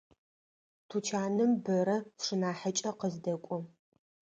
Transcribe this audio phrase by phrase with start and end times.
[0.89, 3.57] Тучаным бэра сшынахьыкӏэ къыздэкӏо.